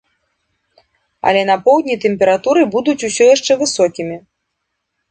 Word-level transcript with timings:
Але 1.31 1.41
на 1.51 1.57
поўдні 1.67 1.99
тэмпературы 2.07 2.61
будуць 2.79 2.99
усё 3.11 3.23
яшчэ 3.35 3.63
высокімі. 3.65 4.17